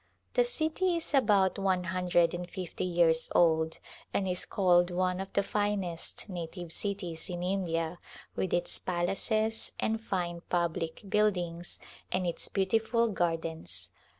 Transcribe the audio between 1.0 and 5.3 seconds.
about one hundred and fifty years old and is called one